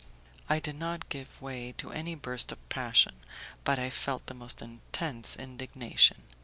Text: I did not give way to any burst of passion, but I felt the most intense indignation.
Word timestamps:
I 0.49 0.57
did 0.59 0.77
not 0.79 1.09
give 1.09 1.39
way 1.39 1.73
to 1.73 1.91
any 1.91 2.15
burst 2.15 2.51
of 2.51 2.69
passion, 2.69 3.17
but 3.63 3.77
I 3.77 3.91
felt 3.91 4.25
the 4.25 4.33
most 4.33 4.59
intense 4.59 5.35
indignation. 5.35 6.23